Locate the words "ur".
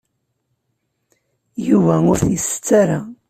2.11-2.17